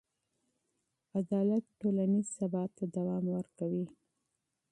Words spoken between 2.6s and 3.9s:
ته دوام ورکوي.